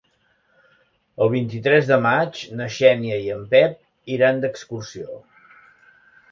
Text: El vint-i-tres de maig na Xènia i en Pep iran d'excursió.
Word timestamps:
El 1.25 1.29
vint-i-tres 1.33 1.91
de 1.91 1.99
maig 2.07 2.41
na 2.63 2.67
Xènia 2.79 3.21
i 3.27 3.31
en 3.37 3.47
Pep 3.55 3.79
iran 4.19 4.45
d'excursió. 4.47 5.23